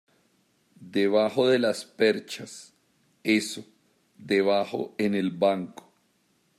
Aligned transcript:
debajo 0.89 1.47
de 1.47 1.59
las 1.59 1.85
perchas. 1.85 2.73
eso, 3.23 3.63
debajo 4.17 4.95
en 4.97 5.13
el 5.13 5.29
banco. 5.29 5.93